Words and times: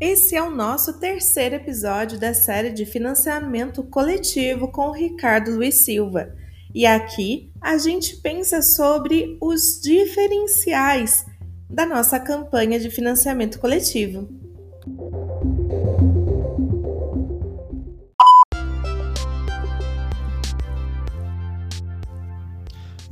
Esse 0.00 0.36
é 0.36 0.42
o 0.42 0.50
nosso 0.50 1.00
terceiro 1.00 1.56
episódio 1.56 2.20
da 2.20 2.32
série 2.32 2.70
de 2.70 2.86
financiamento 2.86 3.82
coletivo 3.82 4.68
com 4.68 4.90
o 4.90 4.92
Ricardo 4.92 5.50
Luiz 5.56 5.84
Silva. 5.84 6.36
E 6.72 6.86
aqui 6.86 7.50
a 7.60 7.76
gente 7.78 8.18
pensa 8.18 8.62
sobre 8.62 9.36
os 9.40 9.80
diferenciais 9.82 11.26
da 11.68 11.84
nossa 11.84 12.20
campanha 12.20 12.78
de 12.78 12.90
financiamento 12.90 13.58
coletivo. 13.58 14.41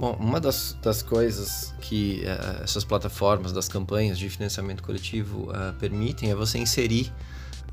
Bom, 0.00 0.16
uma 0.18 0.40
das, 0.40 0.74
das 0.80 1.02
coisas 1.02 1.74
que 1.78 2.22
uh, 2.24 2.64
essas 2.64 2.84
plataformas 2.84 3.52
das 3.52 3.68
campanhas 3.68 4.18
de 4.18 4.30
financiamento 4.30 4.82
coletivo 4.82 5.50
uh, 5.50 5.74
permitem 5.78 6.30
é 6.30 6.34
você 6.34 6.56
inserir 6.56 7.12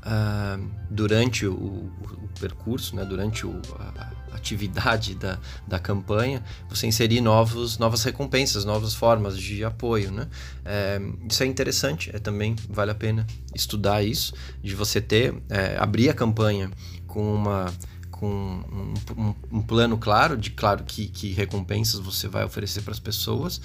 uh, 0.00 0.62
durante 0.90 1.46
o, 1.46 1.54
o, 1.54 2.28
percurso, 2.38 2.94
né, 2.94 3.02
durante 3.06 3.46
o, 3.46 3.58
a 3.78 4.36
atividade 4.36 5.14
da, 5.14 5.38
da 5.66 5.78
campanha, 5.78 6.44
você 6.68 6.86
inserir 6.86 7.22
novos, 7.22 7.78
novas 7.78 8.04
recompensas, 8.04 8.62
novas 8.62 8.92
formas 8.92 9.38
de 9.38 9.64
apoio. 9.64 10.12
Né? 10.12 10.28
É, 10.66 11.00
isso 11.30 11.42
é 11.42 11.46
interessante, 11.46 12.14
é, 12.14 12.18
também 12.18 12.54
vale 12.68 12.90
a 12.90 12.94
pena 12.94 13.26
estudar 13.54 14.02
isso, 14.02 14.34
de 14.62 14.74
você 14.74 15.00
ter, 15.00 15.34
é, 15.48 15.78
abrir 15.78 16.10
a 16.10 16.14
campanha 16.14 16.70
com 17.06 17.34
uma 17.34 17.72
com 18.18 18.26
um, 18.26 18.94
um, 19.16 19.34
um, 19.58 19.62
plano 19.62 19.96
claro 19.96 20.36
de 20.36 20.50
claro 20.50 20.82
que, 20.82 21.06
que 21.06 21.32
recompensas 21.32 22.00
você 22.00 22.26
vai 22.26 22.44
oferecer 22.44 22.82
para 22.82 22.92
as 22.92 22.98
pessoas 22.98 23.60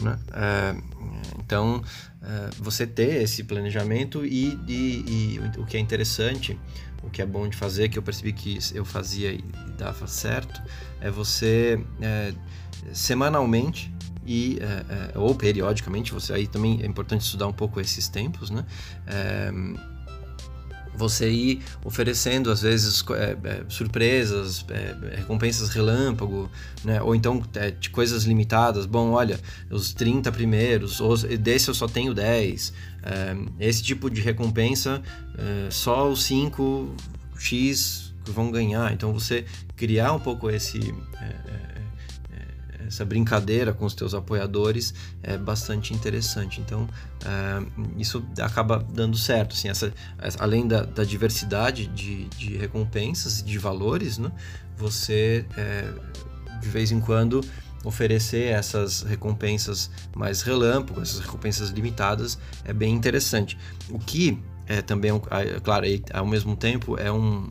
né? 0.00 0.18
É, 0.32 0.76
então 1.38 1.82
é, 2.22 2.50
você 2.58 2.86
ter 2.86 3.22
esse 3.22 3.44
planejamento 3.44 4.24
e, 4.24 4.58
e, 4.66 5.36
e, 5.36 5.40
o 5.58 5.66
que 5.66 5.76
é 5.76 5.80
interessante 5.80 6.58
o 7.02 7.10
que 7.10 7.20
é 7.20 7.26
bom 7.26 7.46
de 7.46 7.56
fazer 7.56 7.90
que 7.90 7.98
eu 7.98 8.02
percebi 8.02 8.32
que 8.32 8.58
eu 8.74 8.84
fazia 8.84 9.32
e 9.32 9.42
dava 9.76 10.06
certo 10.06 10.62
é 11.00 11.10
você 11.10 11.78
é, 12.00 12.32
semanalmente 12.92 13.92
e 14.26 14.58
é, 14.60 15.14
é, 15.14 15.18
ou 15.18 15.34
periodicamente 15.34 16.12
você 16.12 16.32
aí 16.32 16.46
também 16.46 16.80
é 16.82 16.86
importante 16.86 17.20
estudar 17.20 17.46
um 17.46 17.52
pouco 17.52 17.78
esses 17.78 18.08
tempos 18.08 18.48
né 18.48 18.64
é, 19.06 19.50
você 20.98 21.30
ir 21.30 21.62
oferecendo 21.84 22.50
às 22.50 22.60
vezes 22.60 23.04
é, 23.10 23.36
é, 23.44 23.62
surpresas, 23.68 24.64
é, 24.68 25.16
recompensas 25.16 25.70
relâmpago, 25.70 26.50
né? 26.84 27.00
ou 27.00 27.14
então 27.14 27.42
é, 27.54 27.70
de 27.70 27.88
coisas 27.90 28.24
limitadas. 28.24 28.84
Bom, 28.84 29.12
olha, 29.12 29.40
os 29.70 29.94
30 29.94 30.30
primeiros, 30.32 31.00
ou 31.00 31.16
desse 31.16 31.68
eu 31.68 31.74
só 31.74 31.86
tenho 31.86 32.12
10. 32.12 32.72
É, 33.02 33.36
esse 33.60 33.82
tipo 33.82 34.10
de 34.10 34.20
recompensa, 34.20 35.00
é, 35.38 35.70
só 35.70 36.10
os 36.10 36.28
5x 36.28 38.08
vão 38.26 38.50
ganhar. 38.50 38.92
Então 38.92 39.12
você 39.12 39.44
criar 39.76 40.12
um 40.12 40.20
pouco 40.20 40.50
esse 40.50 40.78
essa 42.88 43.04
brincadeira 43.04 43.72
com 43.72 43.84
os 43.84 43.94
teus 43.94 44.14
apoiadores 44.14 44.94
é 45.22 45.36
bastante 45.36 45.92
interessante. 45.92 46.60
Então, 46.60 46.82
uh, 46.82 47.90
isso 47.98 48.24
acaba 48.40 48.78
dando 48.78 49.16
certo. 49.16 49.52
Assim, 49.52 49.68
essa, 49.68 49.92
além 50.38 50.66
da, 50.66 50.82
da 50.82 51.04
diversidade 51.04 51.86
de, 51.86 52.24
de, 52.30 52.56
recompensas 52.56 53.40
e 53.40 53.44
de 53.44 53.58
valores, 53.58 54.16
né, 54.18 54.32
você, 54.76 55.44
é, 55.56 55.92
de 56.60 56.68
vez 56.68 56.90
em 56.90 57.00
quando, 57.00 57.42
oferecer 57.84 58.52
essas 58.52 59.02
recompensas 59.02 59.90
mais 60.16 60.40
relâmpago, 60.42 61.02
essas 61.02 61.20
recompensas 61.20 61.68
limitadas, 61.68 62.38
é 62.64 62.72
bem 62.72 62.94
interessante. 62.94 63.58
O 63.90 63.98
que 63.98 64.42
é 64.66 64.80
também, 64.80 65.10
claro, 65.62 65.86
ao 66.12 66.26
mesmo 66.26 66.56
tempo 66.56 66.98
é 66.98 67.10
um, 67.12 67.50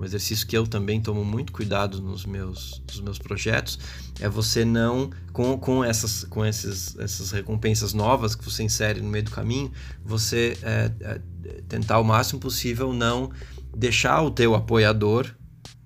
um 0.00 0.04
exercício 0.04 0.46
que 0.46 0.56
eu 0.56 0.66
também 0.66 1.00
tomo 1.00 1.22
muito 1.24 1.52
cuidado 1.52 2.00
nos 2.00 2.24
meus, 2.24 2.82
nos 2.88 3.00
meus 3.00 3.18
projetos 3.18 3.78
é 4.18 4.28
você 4.28 4.64
não 4.64 5.10
com, 5.32 5.58
com 5.58 5.84
essas 5.84 6.24
com 6.24 6.44
esses, 6.44 6.96
essas 6.98 7.30
recompensas 7.30 7.92
novas 7.92 8.34
que 8.34 8.42
você 8.42 8.62
insere 8.62 9.00
no 9.02 9.08
meio 9.08 9.24
do 9.24 9.30
caminho 9.30 9.70
você 10.02 10.56
é, 10.62 10.90
é, 11.00 11.20
tentar 11.68 11.98
o 11.98 12.04
máximo 12.04 12.40
possível 12.40 12.94
não 12.94 13.30
deixar 13.76 14.22
o 14.22 14.30
teu 14.30 14.54
apoiador 14.54 15.26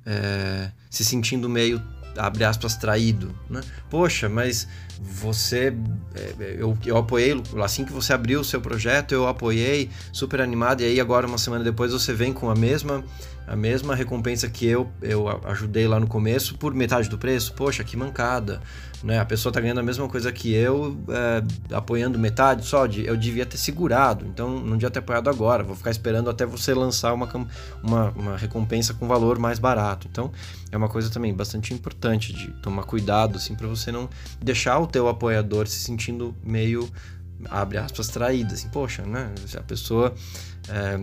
é, 0.07 0.71
se 0.89 1.05
sentindo 1.05 1.49
meio 1.49 1.83
abre 2.17 2.45
aspas, 2.45 2.77
traído, 2.77 3.35
né? 3.51 3.61
Poxa, 3.91 4.29
mas 4.29 4.69
você, 5.01 5.75
é, 6.15 6.57
eu, 6.59 6.77
eu 6.87 6.97
apoiei, 6.97 7.35
assim 7.63 7.85
que 7.85 7.93
você 7.93 8.13
abriu 8.13 8.41
o 8.41 8.45
seu 8.45 8.61
projeto, 8.61 9.13
eu 9.13 9.27
apoiei, 9.27 9.91
super 10.13 10.41
animado, 10.41 10.83
e 10.83 10.85
aí 10.85 11.01
agora, 11.01 11.27
uma 11.27 11.39
semana 11.39 11.65
depois, 11.65 11.93
você 11.93 12.13
vem 12.13 12.33
com 12.33 12.49
a 12.49 12.55
mesma 12.55 13.05
a 13.47 13.55
mesma 13.55 13.95
recompensa 13.95 14.49
que 14.49 14.67
eu, 14.67 14.91
eu 15.03 15.29
ajudei 15.45 15.87
lá 15.87 16.01
no 16.01 16.07
começo 16.07 16.57
por 16.57 16.73
metade 16.73 17.09
do 17.09 17.19
preço. 17.19 17.53
Poxa, 17.53 17.85
que 17.85 17.97
mancada. 17.97 18.61
Né? 19.03 19.19
A 19.19 19.25
pessoa 19.25 19.51
está 19.51 19.61
ganhando 19.61 19.81
a 19.81 19.83
mesma 19.83 20.09
coisa 20.09 20.33
que 20.33 20.55
eu, 20.55 20.97
é, 21.11 21.75
apoiando 21.75 22.19
metade 22.19 22.65
só. 22.65 22.87
De, 22.87 23.05
eu 23.05 23.17
devia 23.17 23.45
ter 23.45 23.59
segurado, 23.59 24.25
então 24.27 24.59
não 24.61 24.79
devia 24.79 24.91
ter 24.91 25.01
apoiado 25.01 25.29
agora. 25.29 25.63
Vou 25.63 25.77
ficar 25.77 25.91
esperando 25.91 26.31
até 26.31 26.47
você 26.47 26.73
lançar 26.73 27.13
uma, 27.13 27.29
uma, 27.83 28.11
uma 28.11 28.37
recompensa 28.37 28.95
com 28.95 29.07
valor 29.07 29.39
mais 29.39 29.59
barato. 29.59 30.09
Então 30.11 30.33
é 30.73 30.77
uma 30.77 30.89
coisa 30.89 31.11
também 31.11 31.35
bastante 31.35 31.75
importante 31.75 32.33
de 32.33 32.49
tomar 32.63 32.85
cuidado 32.85 33.37
assim, 33.37 33.55
para 33.55 33.69
você 33.69 33.93
não 33.93 34.09
deixar 34.41 34.79
o 34.79 34.87
teu 34.87 35.07
apoiador 35.07 35.67
se 35.67 35.81
sentindo 35.81 36.35
meio, 36.43 36.89
abre 37.51 37.77
aspas, 37.77 38.09
traído. 38.09 38.55
Assim, 38.55 38.69
Poxa, 38.71 39.03
né? 39.03 39.35
A 39.55 39.63
pessoa. 39.63 40.15
É, 40.67 40.99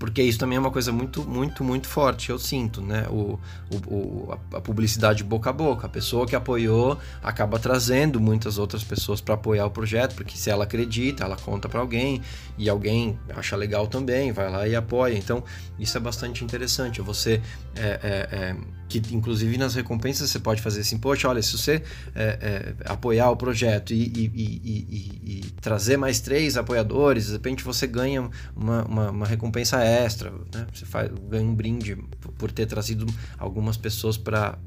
porque 0.00 0.22
isso 0.22 0.38
também 0.38 0.56
é 0.56 0.58
uma 0.58 0.70
coisa 0.70 0.90
muito, 0.90 1.22
muito, 1.22 1.62
muito 1.62 1.86
forte, 1.86 2.30
eu 2.30 2.38
sinto, 2.38 2.80
né? 2.80 3.06
O, 3.10 3.38
o, 3.86 4.32
a, 4.32 4.56
a 4.56 4.60
publicidade 4.60 5.22
boca 5.22 5.50
a 5.50 5.52
boca. 5.52 5.86
A 5.86 5.90
pessoa 5.90 6.26
que 6.26 6.34
apoiou 6.34 6.98
acaba 7.22 7.58
trazendo 7.58 8.18
muitas 8.18 8.56
outras 8.56 8.82
pessoas 8.82 9.20
para 9.20 9.34
apoiar 9.34 9.66
o 9.66 9.70
projeto, 9.70 10.14
porque 10.14 10.38
se 10.38 10.48
ela 10.48 10.64
acredita, 10.64 11.22
ela 11.24 11.36
conta 11.36 11.68
para 11.68 11.80
alguém 11.80 12.22
e 12.56 12.66
alguém 12.66 13.18
acha 13.36 13.54
legal 13.54 13.86
também, 13.86 14.32
vai 14.32 14.50
lá 14.50 14.66
e 14.66 14.74
apoia. 14.74 15.18
Então, 15.18 15.44
isso 15.78 15.98
é 15.98 16.00
bastante 16.00 16.42
interessante. 16.42 17.02
Você 17.02 17.42
é, 17.76 18.00
é, 18.02 18.28
é 18.32 18.56
que 18.90 19.14
inclusive 19.14 19.56
nas 19.56 19.74
recompensas 19.76 20.28
você 20.28 20.40
pode 20.40 20.60
fazer 20.60 20.80
assim, 20.80 20.98
poxa, 20.98 21.28
olha, 21.28 21.40
se 21.40 21.56
você 21.56 21.82
é, 22.12 22.38
é, 22.40 22.74
apoiar 22.84 23.30
o 23.30 23.36
projeto 23.36 23.94
e, 23.94 24.02
e, 24.02 24.32
e, 24.34 25.20
e, 25.22 25.50
trazer 25.60 25.96
mais 25.96 26.18
três 26.18 26.56
apoiadores, 26.56 27.26
de 27.26 27.32
repente 27.32 27.62
você 27.62 27.86
ganha 27.86 28.28
uma, 28.54 28.84
uma, 28.84 29.10
uma 29.10 29.26
recompensa 29.26 29.82
extra, 29.82 30.32
né? 30.52 30.66
você 30.74 30.84
faz, 30.84 31.08
ganha 31.28 31.44
um 31.44 31.54
brinde 31.54 31.96
por 32.36 32.50
ter 32.50 32.66
trazido 32.66 33.06
algumas 33.38 33.76
pessoas 33.76 34.16
para 34.18 34.58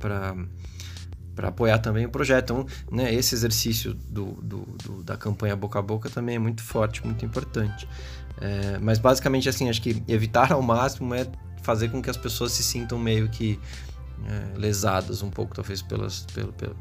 para 1.36 1.48
apoiar 1.48 1.80
também 1.80 2.06
o 2.06 2.10
projeto. 2.10 2.44
Então, 2.54 2.68
né, 2.92 3.12
esse 3.12 3.34
exercício 3.34 3.96
do, 3.96 4.34
do, 4.34 4.68
do, 4.84 5.04
da 5.04 5.18
campanha 5.18 5.56
boca 5.56 5.80
a 5.80 5.82
boca 5.82 6.08
também 6.08 6.36
é 6.36 6.40
muito 6.40 6.62
forte, 6.62 7.04
muito 7.04 7.26
importante. 7.26 7.88
É, 8.40 8.78
mas 8.80 9.00
basicamente 9.00 9.50
assim, 9.50 9.68
acho 9.68 9.82
que 9.82 10.04
evitar 10.08 10.52
ao 10.52 10.62
máximo 10.62 11.16
é 11.16 11.28
fazer 11.64 11.90
com 11.90 12.02
que 12.02 12.10
as 12.10 12.18
pessoas 12.18 12.52
se 12.52 12.62
sintam 12.62 13.00
meio 13.00 13.30
que 13.30 13.60
é, 14.26 14.58
lesadas 14.58 15.22
um 15.22 15.30
pouco, 15.30 15.56
talvez 15.56 15.82
pelas, 15.82 16.26
pelo, 16.34 16.54
pelo, 16.54 16.76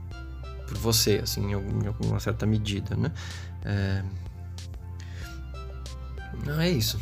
por 0.66 0.78
você, 0.78 1.20
assim, 1.22 1.50
em, 1.50 1.54
algum, 1.54 1.82
em 1.82 1.86
alguma 1.86 2.20
certa 2.20 2.46
medida, 2.46 2.96
né? 2.96 3.12
É... 3.64 4.02
Não 6.44 6.60
é 6.60 6.70
isso. 6.70 7.00